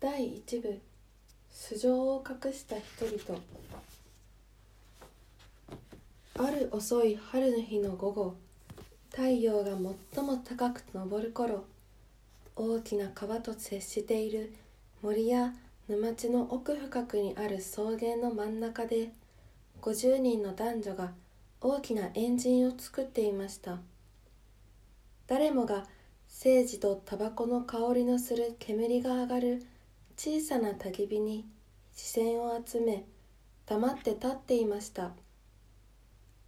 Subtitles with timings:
[0.00, 0.80] 第1部
[1.50, 3.38] 素性を隠した人々。
[6.38, 8.34] ある遅い春の日の午後
[9.10, 9.72] 太陽が
[10.14, 11.64] 最も高く昇る頃
[12.56, 14.54] 大きな川と接している
[15.02, 15.52] 森や
[15.86, 19.10] 沼地の奥深くにある草原の真ん中で
[19.82, 21.12] 50人の男女が
[21.60, 23.76] 大きなエンジンを作っていました。
[25.26, 25.84] 誰もが
[26.26, 29.62] 政治とタバコの香りのする煙が上がる
[30.22, 31.46] 小さな焚き火に
[31.94, 33.06] 視線を集め
[33.64, 35.12] 黙って立っていました。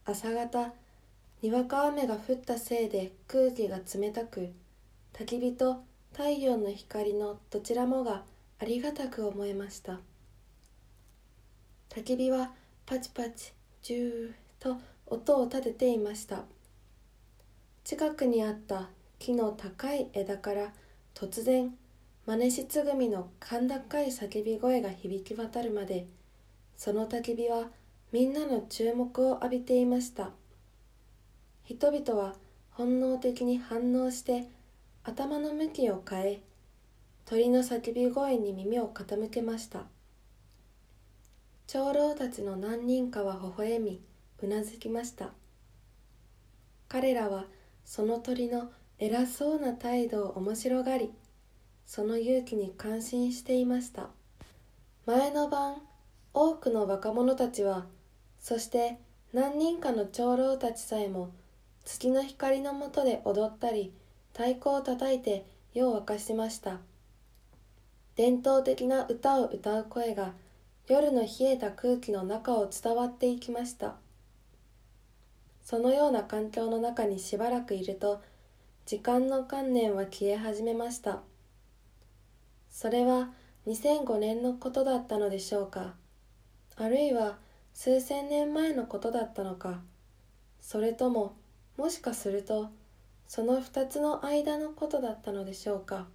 [0.05, 0.75] 朝方
[1.41, 4.53] にわか雨が降ったせいで空気が冷たく
[5.15, 8.25] 焚き火と太陽の光のどちらもが
[8.61, 10.01] ありがたく思えました。
[11.89, 12.51] 焚き火は
[12.85, 16.45] パチパチジューと音を立てていました。
[17.85, 20.75] 近くにあった木の高い枝から
[21.15, 21.75] 突然
[22.25, 26.07] 真似しつぐみの甲高い叫び声が響き渡るまで
[26.77, 27.69] その焚き火は
[28.13, 30.31] みんなの注目を浴びていました。
[31.65, 32.35] 人々は
[32.71, 34.49] 本能的に反応して
[35.03, 36.41] 頭の向きを変え
[37.25, 39.85] 鳥の叫び声に耳を傾けました。
[41.67, 44.01] 長老たちの何人かは微笑み
[44.43, 45.31] うなずきました。
[46.89, 47.47] 彼らは
[47.85, 51.11] その鳥の偉そうな態度を面白がり
[51.87, 54.09] その勇気に感心していました。
[55.07, 55.83] 前の晩
[56.35, 57.87] 多くの若者たちは
[58.39, 58.99] そして
[59.33, 61.31] 何人かの長老たちさえも
[61.85, 63.93] 月の光の下で踊ったり
[64.33, 65.45] 太鼓を叩いて
[65.75, 66.79] 夜を明かしました。
[68.15, 70.33] 伝統的な歌を歌う声が
[70.87, 73.97] 夜の冷えた空気の中を伝わっていきました。
[75.65, 78.21] そのような環境の中にしばらくいると
[78.85, 81.23] 時間の観念は消え始めました。
[82.73, 83.29] それは
[83.67, 85.95] 2005年のことだったのでしょうか？
[86.77, 87.37] あるいは
[87.75, 89.83] 数千年前のことだったのか？
[90.61, 91.37] それとも
[91.77, 92.71] もしかすると
[93.29, 96.07] その二つの間のことだったのでしょうか？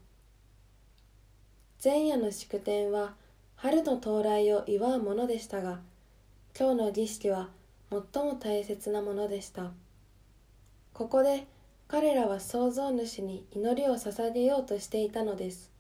[1.82, 3.14] 前夜の祝典は
[3.56, 5.80] 春の到来を祝うものでしたが
[6.60, 7.50] 今日の儀式は
[7.92, 9.72] 最も大切なものでした。
[10.94, 11.46] ここで
[11.88, 15.77] 彼らは創造主に祈りを捧げようとしていたのです。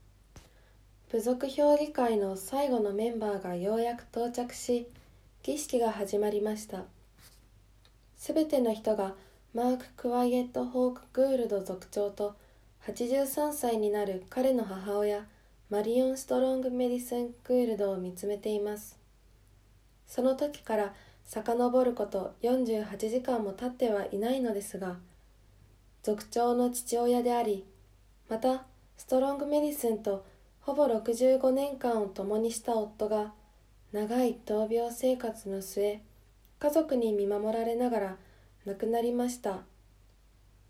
[1.09, 4.87] 部族評議会の最後のメンバーがようやく到着し
[5.41, 6.83] 儀式が始まりました。
[8.17, 9.13] すべての人が
[9.53, 12.35] マーク・クワイエット・ホーク・グールド族長と
[12.87, 15.25] 83歳になる彼の母親
[15.69, 18.99] マリオン・ストロング・メディスン・グールドを見つめています。
[20.07, 20.93] その時から
[21.23, 24.97] 遡ること48時間も経ってはいないのですが
[26.03, 27.65] 族長の父親であり
[28.29, 28.65] また
[28.97, 30.25] ストロング・メディスンと
[30.67, 33.31] ほぼ65年間を共にした夫が
[33.93, 36.01] 長い闘病生活の末
[36.59, 38.17] 家族に見守られながら
[38.65, 39.59] 亡くなりました。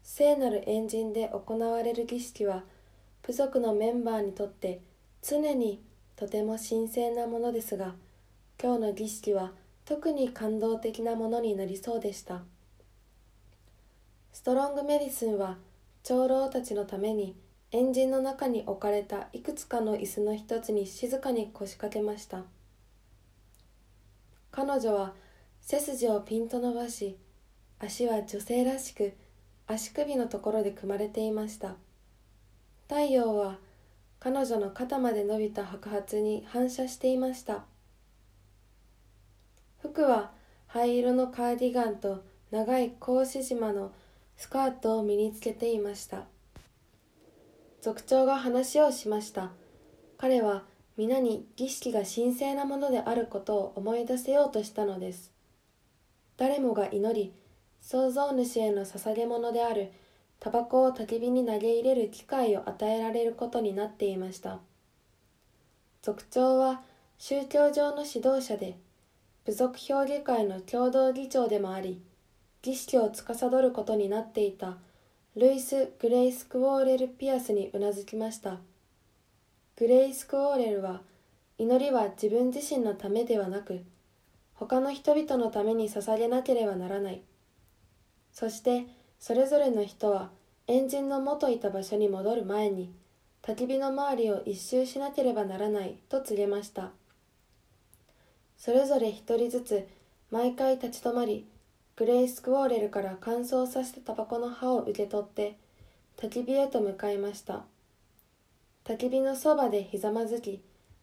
[0.04, 2.64] 聖なるエンジンで行われる儀式は
[3.24, 4.82] 部族のメンバーにとって
[5.24, 5.82] 常に
[6.16, 7.96] とても神聖なものですが
[8.62, 9.54] 今日の儀式は
[9.84, 12.44] 特に感動的なものになりそうでした。
[14.32, 15.58] ストロングメディスンは
[16.04, 17.36] 長老たちのために
[17.72, 22.44] エンジンの中に置かれたいくつかの椅子の一つに静かに腰掛けました。
[24.52, 25.14] 彼女は
[25.60, 27.18] 背筋をピンと伸ばし
[27.80, 29.14] 足は女性らしく
[29.68, 31.76] 足首のところで組まれていました。
[32.88, 33.58] 太陽は
[34.22, 37.66] 彼女の肩まで伸びた白髪に反射していました。
[39.80, 40.32] 服は
[40.68, 43.92] 灰色のカーディガンと長い格子島の
[44.38, 46.28] スカートを身につけていました。
[47.88, 49.52] 族長が話をしました。
[50.18, 50.66] 彼は
[50.98, 55.32] 皆に儀式が神聖なものであることを思い出せようとしたのです。
[56.36, 57.34] 誰もが祈り
[57.80, 59.94] 創造主への捧げ物である
[60.42, 64.60] タバコを焚き火に投げ入れる機会を与えられることになっていました。
[66.02, 66.82] 族長は
[67.18, 68.76] 宗教上の指導者で
[69.46, 72.02] 部族評議会の共同議長でもあり
[72.62, 74.76] 儀式を司ることになっていた。
[75.38, 78.58] ルイス・グレイス・クウォーレル・ピアスにうなずきました。
[79.76, 81.02] グレイス・クウォーレルは
[81.60, 83.84] 祈りは自分自身のためではなく
[84.56, 87.22] 他の人々のために捧げなければならない。
[88.34, 88.88] そして
[89.20, 90.32] それぞれの人は
[90.66, 92.92] エンジンの元いた場所に戻る前に
[93.44, 96.90] 焚き火の周りを一周しなければならないと告げました。
[98.58, 99.88] それぞれ一人ずつ
[100.32, 101.46] 毎回立ち止まり
[101.98, 105.58] グレイス・クウォーレルから乾燥させたタバコの葉を受け取って
[106.16, 107.64] 焚き火へと向かいました。
[108.86, 110.62] 焚き火のそばでひざまずき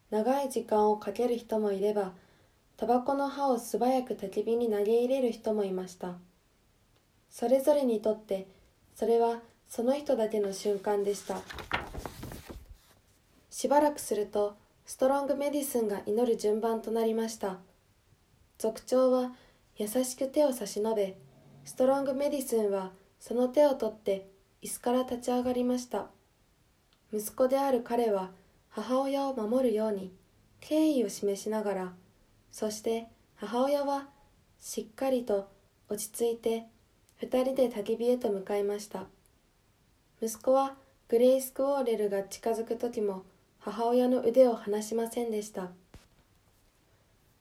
[0.09, 2.13] 長い時間をかける人もいれば
[2.77, 6.13] タバコの葉を素早く焚き火に投げ入れる人もいました。
[7.29, 8.47] それぞれにとって
[8.95, 11.41] それはその人だけの瞬間でした。
[13.49, 14.55] しばらくすると
[14.85, 17.57] ストロングメディスンが祈る順番となりました。
[18.57, 19.33] 族長は
[19.77, 21.17] 優しく手を差し伸べ
[21.65, 24.29] ストロングメディスンはその手を取って
[24.61, 26.07] 椅子から立ち上がりました。
[27.13, 28.31] 息子である彼は
[28.69, 30.13] 母親を守るように
[30.59, 31.93] 敬意を示しながら
[32.51, 34.07] そして母親は
[34.59, 35.49] しっかりと
[35.89, 36.63] 落ち着いて
[37.17, 39.05] 二人で焚き火へと向かいました。
[40.21, 40.75] 息子は
[41.09, 43.23] グレイス・クウォーレルが近づく時も
[43.59, 45.71] 母親の腕を離しませんでした。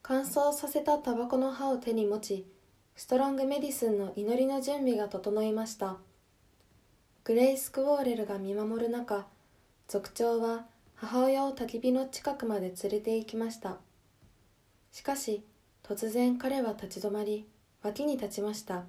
[0.06, 2.47] 乾燥させたタバコの葉を手に持ち
[2.95, 5.97] ストロングメディスンの祈りの準備が整いました。
[7.25, 9.25] グレイス・クウォーレルが見守る中
[9.89, 13.79] 族長は母親を焚き火の近くまで連れて行きました。
[14.93, 15.43] しかし
[15.83, 17.47] 突然彼は立ち止まり
[17.83, 18.85] 脇に立ちました。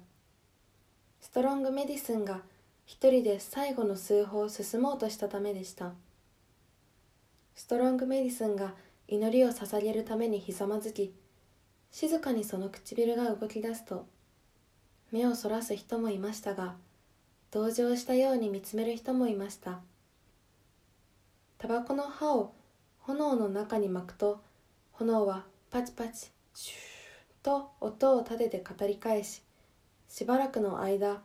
[1.22, 2.42] ストロングメディスンが
[2.84, 5.94] 一人で最後の数歩を進もうとしたためでした。
[7.54, 8.74] ストロングメディスンが
[9.08, 11.14] 祈りを捧げるためにひざまずき
[11.90, 14.06] 静かにその唇が動き出すと
[15.12, 16.74] 目をそらす人もいましたが
[17.52, 19.80] 同情したように見つめる人もいました。
[21.58, 22.52] タバコの葉を
[22.98, 24.42] 炎の中に巻くと
[24.92, 29.42] 炎はパチパチシューと音を立てて語り返し
[30.08, 31.22] しばらくの間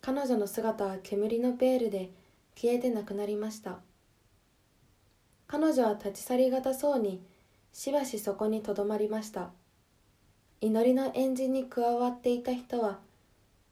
[0.00, 2.10] 彼女の姿は煙のベールで
[2.56, 3.78] 消えてなくなりました。
[5.52, 7.20] 彼女は立ち去りがたそうに
[7.72, 9.50] しばしそこにとどまりました。
[10.60, 13.00] 祈りの円陣に加わっていた人は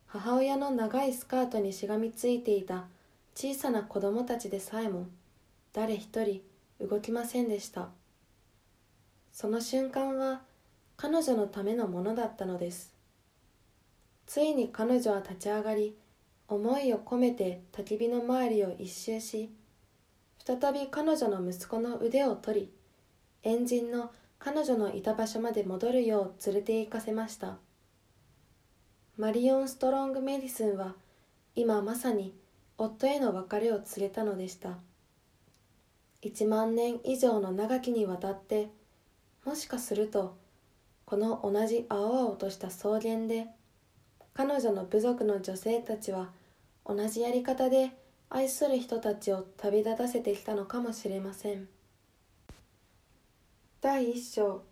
[0.09, 2.87] 母親の長いスカートにしがみついていた
[3.37, 5.07] 小さな子供たちでさえも
[5.73, 6.43] 誰一人
[6.81, 7.91] 動きませんでした。
[9.31, 10.41] その瞬間は
[10.97, 12.93] 彼女のためのものだったのです。
[14.27, 15.95] ついに彼女は立ち上がり
[16.49, 19.53] 思いを込めて焚き火の周りを一周し
[20.49, 22.73] 再び彼女の息子の腕を取り
[23.43, 27.59] 円陣の彼女のいた場所まで戻るよう連れて行かせました。
[29.19, 30.95] マリオン・ストロング・メディスンは
[31.55, 32.35] 今まさに
[32.79, 34.79] 夫への別れを告げたのでした。
[36.23, 38.71] 1万年以上の長きにわたって
[39.45, 40.35] もしかすると
[41.05, 43.49] この同じ青々とした草原で
[44.33, 46.31] 彼女の部族の女性たちは
[46.87, 47.91] 同じやり方で
[48.31, 51.67] 愛する人たちを旅立たせてきたのかもしれません。
[53.81, 54.63] 第一章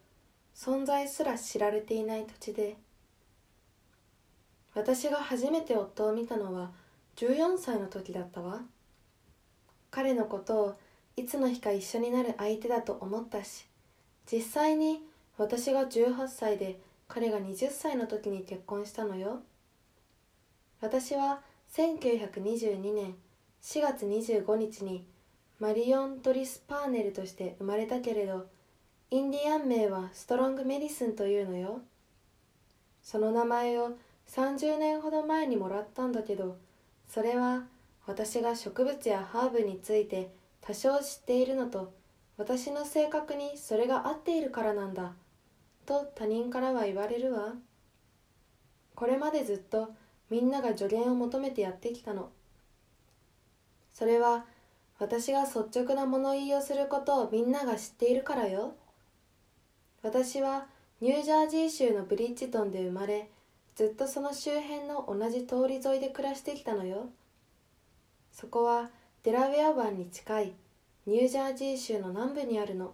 [0.55, 2.77] 存在すら知られていない土地で。
[4.75, 6.71] 私が初めて夫を見たのは
[7.17, 8.61] 14歳の時だったわ。
[9.91, 10.77] 彼のことを
[11.17, 13.67] いつの日か一緒になる相手だと思ったし
[14.31, 15.01] 実際に
[15.39, 19.41] 私が18歳で彼が20歳の時に結婚したのよ。
[20.83, 21.41] 私は
[21.73, 23.15] 1922年
[23.67, 25.05] 4月25日に
[25.59, 28.47] マリオン・トリス・パーネルとして生まれたけれど
[29.11, 31.81] インディアン名はストロング・メディスンというのよ。
[33.03, 33.97] その名前を
[34.29, 36.59] 30年ほど前にもらったんだけど
[37.09, 37.65] それは
[38.07, 40.31] 私が植物やハーブについて
[40.61, 41.93] 多少知っているのと
[42.37, 45.15] 私の性格にそれが合っているからなんだ
[45.87, 47.55] と他人からは言われるわ。
[48.95, 49.93] これまでずっと
[50.31, 52.31] みんなが助言を求めてやってきたの。
[53.97, 54.45] それは
[54.99, 58.75] 私が率直な物言いをすることをみんなが知っているからよ。
[60.03, 60.67] 私は
[61.01, 63.31] ニュージャージー州のブリッジトンで生まれ
[63.75, 67.09] ずっとその周辺の同じ通り沿いで暮らしてきたのよ。
[68.33, 68.91] そこは
[69.23, 70.53] デラウェア湾に近い
[71.07, 72.93] ニュージャージー州の南部にあるの。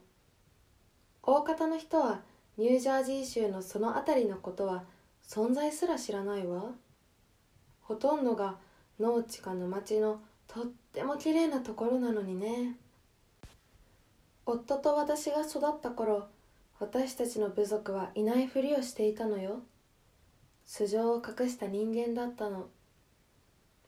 [1.25, 2.21] 大方の人は
[2.57, 4.85] ニュージャージー州のその辺りのことは
[5.29, 6.67] 存在すら知らないわ。
[7.81, 8.55] ほとんどが
[9.01, 12.77] 農地か沼地のとっても綺麗なところなのにね。
[14.45, 16.27] 夫と私が育った頃
[16.81, 19.61] 私たちの部族はいないふりをしていたのよ。
[20.67, 22.67] 素性を隠した人間だったの。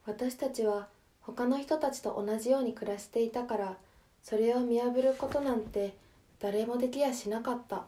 [0.06, 0.88] 私たちは
[1.20, 3.76] 他の人たちと同じように暮らしていたから
[4.22, 5.94] それを見破ることなんて
[6.40, 7.84] 誰もできやしなかった。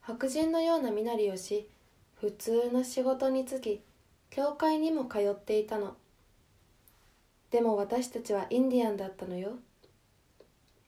[0.00, 1.68] 白人のような身なりをし
[2.20, 3.80] 普通の仕事に就き
[4.30, 5.96] 教会にも通っていたの。
[7.50, 9.52] でも私たちはインディアンだったのよ。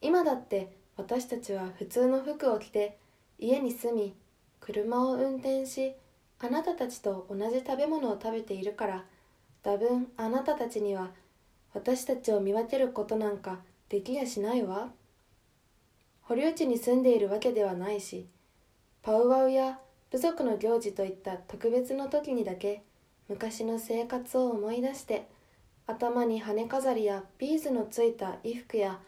[0.01, 2.99] 今だって私たちは普通の服を着て
[3.39, 4.15] 家に住み
[4.61, 5.95] 車を運転し
[6.41, 9.05] あなたたちと同じ食べ物を食べているから
[9.63, 11.11] 多分あなたたちには
[11.75, 14.91] 私たちを見分けることなんかできやしないわ。
[16.23, 18.27] 保留地に住んでいるわけではないし
[19.03, 19.79] パウワウや
[20.11, 22.83] 部族の行事といった特別の時にだけ
[23.29, 25.27] 昔の生活を思い出して
[25.91, 28.99] 頭に羽飾りやビーズのついた衣服や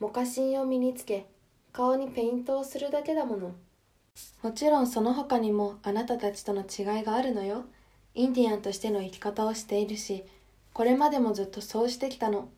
[0.00, 1.26] モカシンを身につけ
[1.74, 3.54] 顔にペイントをするだけだもの。
[4.42, 7.66] もちろんその他にもあなたたちとの違いがあるのよ。
[8.14, 10.24] インディアンとしての生き方をしているし
[10.72, 12.48] これまでもずっとそうしてきたの。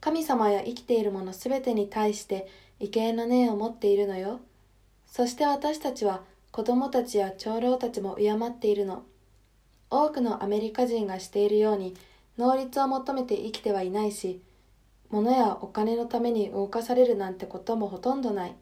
[0.00, 2.48] 神様や生きているものすべてに対して
[2.80, 4.40] 畏敬の念を持っているのよ。
[5.06, 9.04] そして私たちは子供たちや長老たちも敬っているの。
[9.90, 11.94] 多くのアメリカ人がしているように
[12.38, 14.42] 能率を求めて生きてはいないし
[15.10, 18.56] 物やお金のために動かされるなんてこともほとんどない。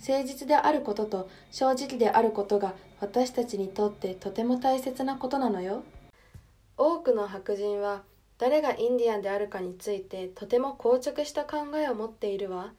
[0.00, 5.84] 誠実であることと正直であることが私たちにとってとても大切なことなのよ。
[6.76, 8.02] 多くの白人は
[8.38, 12.72] 誰がインディアンであるかについてとても硬直した考えを持っているわ。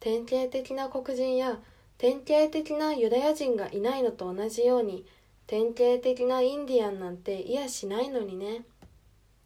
[0.00, 1.58] 典型的な黒人や
[1.98, 5.04] 典型的なユダヤ人がいないのと同じように
[5.46, 8.64] 典型的なインディアンなんていやしないのにね。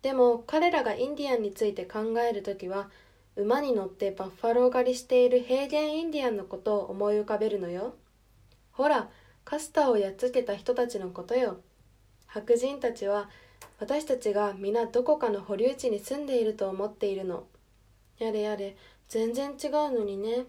[0.02, 2.88] でも彼らがインディアンについて考える時は
[3.36, 7.94] 馬に乗ってバッファロー狩りしている平原インディアンのことを思い浮かべるのよ。
[8.72, 9.08] ほら
[9.44, 11.60] カスターをやっつけた人たちのことよ。
[12.26, 13.28] 白人たちは
[13.78, 17.44] 私たちが皆どこかの保留地に住んでいると思っているの。
[18.18, 18.76] やれやれ
[19.08, 20.44] 全然違うのにね。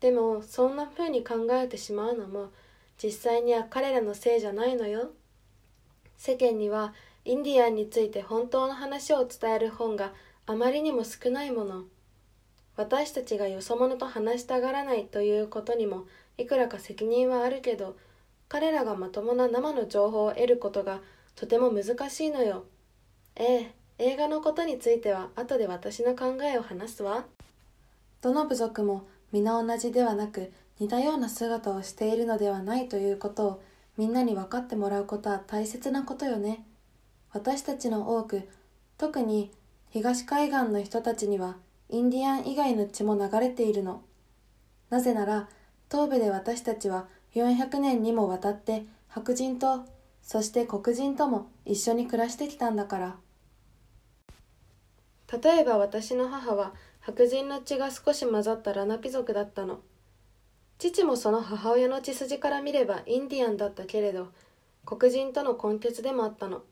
[0.00, 2.50] でもそんな風に考えてしまうのも
[3.02, 5.10] 実際には彼らのせいじゃないのよ。
[6.16, 6.92] 世間には
[7.24, 10.12] インディアンについて本当の話を伝える本が
[10.46, 11.84] あまりにも少ないもの。
[12.76, 16.06] 私たちがよそ者と話したがらないということにも
[16.38, 17.96] いくらか責任はあるけど
[18.48, 21.00] 彼らがまともな生の情報を得ることが
[21.36, 22.64] とても難しいのよ。
[23.36, 27.26] ええ映画のことについては後で私の考えを話すわ。
[28.22, 33.62] どの部族も皆同じではなく似たような姿をしているのではないということを
[33.98, 36.64] みんなに分かってもらうことは大切なことよね。
[37.32, 38.48] 私たちの多く
[38.98, 39.52] 特に
[39.90, 41.56] 東海岸の人たちには
[41.88, 44.02] インディアン以外の血も流れているの。
[44.88, 45.48] なぜなら
[45.90, 49.84] 東部で私たちは400年にもわたって白人と
[50.22, 53.16] そして黒人とも一緒に暮らしてきたんだから。
[55.42, 59.80] 例えば私の母は白人の血が少し混ざったラナピ族だったの。
[60.78, 64.28] 父もその母親の血筋から見ればインディアンだったけれど
[64.84, 66.62] 黒人との根血でもあったの。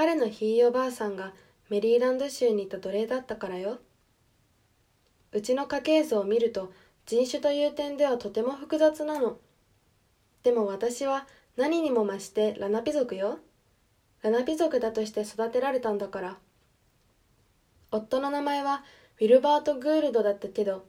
[0.00, 1.34] 彼のひいおばあさんが
[1.68, 3.80] メリーランド州にいた奴隷だったからよ。
[5.30, 6.72] うちの家系図を見ると
[7.04, 9.36] 人種という点ではとても複雑なの。
[10.42, 11.26] でも私は
[11.58, 13.40] 何にも増してラナピ族よ。
[14.22, 16.38] ラナピ族だとして育てられたんだから。
[17.90, 18.82] 夫の名前は
[19.20, 20.86] ウィルバート・グールドだったけど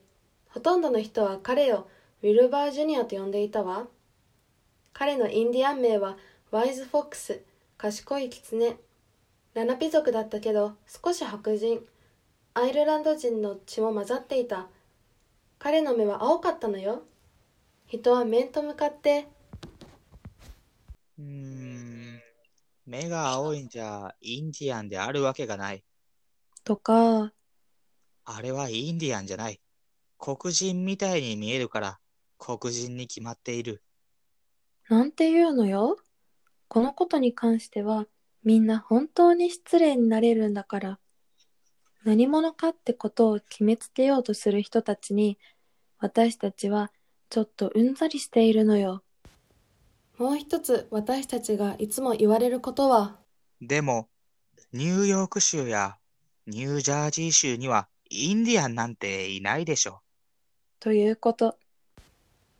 [0.51, 1.89] ほとんどの人は彼を
[2.23, 3.87] ウィルバー・ジュニアと呼んでいたわ。
[4.93, 6.15] 彼のインディアン名は
[6.49, 7.41] ワイズ・フォックス
[7.77, 8.77] 賢い狐。
[9.53, 11.81] ラナピ族だったけど少し白人。
[12.53, 14.67] アイルランド人の血も混ざっていた。
[15.59, 17.03] 彼の目は青かったのよ。
[17.87, 19.27] 人は面と向かって。
[21.19, 22.21] うーん、
[22.85, 25.83] 目が青いんじゃインディアンであるわけがない。
[26.63, 27.33] とか。
[28.23, 29.59] あれはインディアンじゃない。
[30.17, 31.99] 黒人みたいに見えるから
[32.37, 33.83] 黒人に決まっている。
[34.87, 35.97] なんていうのよ。
[36.69, 38.07] このことに関しては
[38.43, 40.99] みんな本当に失礼になれるんだから
[42.03, 45.37] 何者かってことを決めつけようとする人たちに
[45.99, 46.91] 私たちは
[47.29, 49.03] ちょっとうんざりしているのよ。
[50.17, 53.17] もう一つ私たちがいつも言われることは
[53.61, 54.09] でも、
[54.73, 55.97] ニューヨーク州や
[56.47, 60.01] ニュージャージー州にはインディアンなんていないでしょ。
[60.79, 61.57] ということ。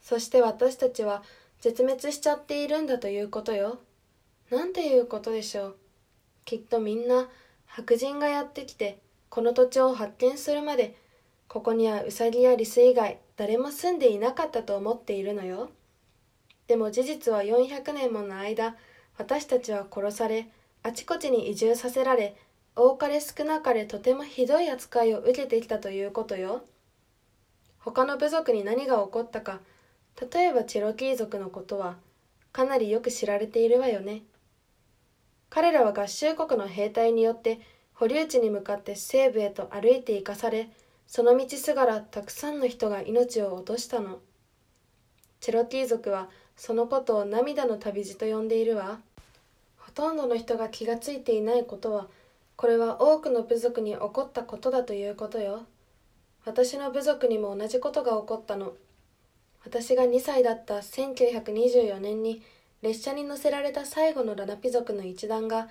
[0.01, 1.23] そして私たちは
[1.59, 3.79] 絶滅しちゃっているんだということよ
[4.51, 5.75] なんていうことでしょう。
[6.43, 7.29] きっとみんな
[7.65, 10.98] 白人がやってきてこの土地を発見するまで
[11.48, 15.70] ここにはウサギやリス以外誰も住んでいなかったと思っているのよ。
[16.67, 18.75] でも事実は400年もの間
[19.17, 20.50] 私たちは殺され
[20.84, 22.36] あちこちに移住させられ
[22.75, 26.65] 多かれ少なかれとてもひどい扱いを受けてきたということよ。
[27.79, 29.62] 他の部族に何が起こったか
[30.34, 31.96] 例えばチェロキー族のことは
[32.51, 34.24] かなりよく知られているわよね。
[35.51, 37.60] 彼らは合衆国の兵隊によって
[37.93, 40.70] 保留地に向かって西部へと歩いて行かされ
[41.05, 44.20] その道すがらたくさんの人が命を落としたの。
[45.41, 49.01] チェロキー族はそのことを涙の旅路と呼んでいるわ。
[49.77, 52.08] ほとんどの人が気がついていないことは
[52.55, 55.65] これは多くの部族に起こったことだということよ。
[56.46, 58.74] 私の部族にも同じことが起こったの。
[59.65, 62.41] 私が2歳だった1924年に
[62.81, 65.67] 列車に乗せられた最後のラナピ族の一団が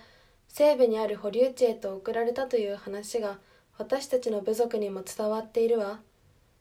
[0.47, 3.39] 西部にある保留地へと送られたという話が
[3.77, 5.99] 私たちの部族にも伝わっているわ。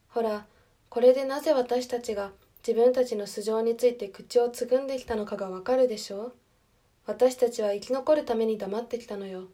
[0.08, 0.46] ほら
[0.88, 2.32] これでなぜ私たちが
[2.66, 6.32] 自分たちの素性について口をつぐんできたのかがわかるでしょう。
[7.06, 9.44] 私たちは生き残るために黙ってきたのよ。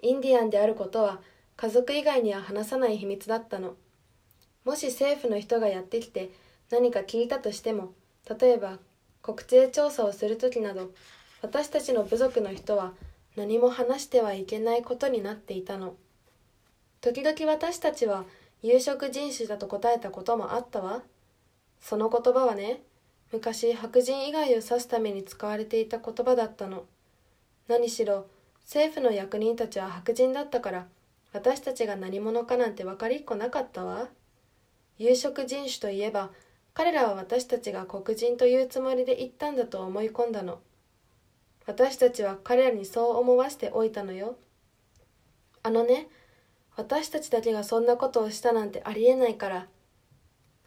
[0.00, 1.20] インディアンであることは
[1.56, 3.76] 家族以外には話さない秘密だったの。
[4.64, 6.30] もし政府の人がやってきて
[6.70, 7.92] 何か聞いたとしても
[8.40, 8.78] 例えば
[9.22, 10.90] 国勢調査をする時など
[11.42, 12.92] 私たちの部族の人は
[13.36, 15.94] 何も話してはいけないことになっていたの。
[17.00, 18.24] 時々私たちは
[18.62, 21.02] 有色人種だと答えたこともあったわ。
[21.80, 22.82] その言葉はね
[23.32, 26.84] 昔白人以外を指すために使われていた言葉だったの。
[27.68, 28.26] 何しろ
[28.64, 30.86] 政府の役人たちは白人だったから
[31.32, 34.08] 私たちが何者かなんて分かりっこなかったわ。
[34.98, 36.30] 有色人種といえば
[36.74, 40.60] 彼らは私たちが黒人というつもりで言ったんだと思い込んだの。
[41.66, 44.36] 私たちは彼らにそう思わせておいたのよ。
[45.62, 46.08] あのね
[46.76, 49.66] 私たちだけがそんなことをしたなんてありえないから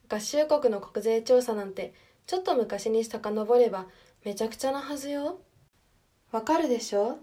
[0.08, 1.94] 合衆国の国税調査なんて
[2.28, 3.88] ちょっと昔に遡れば
[4.24, 5.40] めちゃくちゃなはずよ。
[6.32, 7.18] わかるでしょ？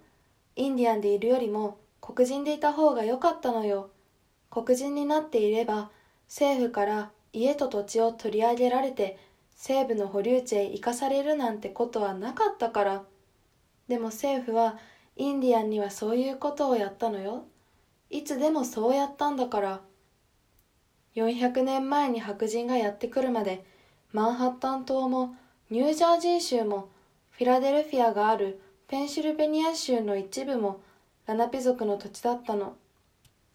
[0.57, 3.91] インディアンでいるよりも黒人でいた方が良かったのよ。
[4.51, 5.91] 黒人になっていれば
[6.29, 9.19] 政府から家と土地を取り上げられて
[9.55, 13.05] 西部の保留地へ行かされるなんてことはなかったから。
[13.89, 14.79] でも政府は
[15.17, 17.45] インディアンにはそういうことをやったのよ。
[18.11, 19.81] いつでもそうやったんだから。
[21.15, 23.65] 400年前に白人がやってくるまで
[24.13, 25.35] マンハッタン島も
[25.71, 26.89] ニュージャージー州も
[27.31, 30.81] フィラデルフィアがあるペンシルベニア州の一部も
[31.27, 32.77] ラナピ族の土地だったの。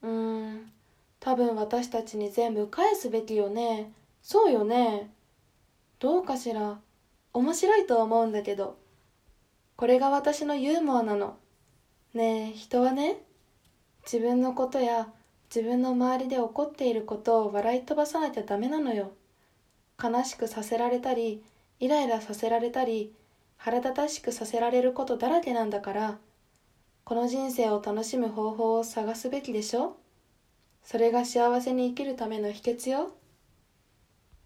[0.01, 0.71] うーん。
[1.19, 3.91] 多分私たちに全部返すべきよね。
[4.21, 5.11] そうよね。
[5.99, 6.79] どうかしら。
[7.33, 8.77] 面白いと思うんだけど。
[9.75, 11.37] これが私のユーモアなの。
[12.13, 13.21] ねえ人はね
[14.03, 15.07] 自分のことや
[15.53, 19.11] 自分の周りで起こっていることを笑い飛ばさなきゃダメなのよ。
[20.01, 21.43] 悲しくさせられたり
[21.79, 23.13] イライラさせられたり
[23.57, 26.17] 腹立たしくさせられることだらけなんだから。
[27.03, 29.97] この人生を楽しむ方法を探すべきでしょ。
[30.89, 33.11] それが幸せに生きるための秘訣よ。